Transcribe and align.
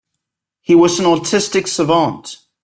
He 0.61 0.73
was 0.73 0.99
an 0.99 1.05
autistic 1.05 1.67
savant. 1.67 2.37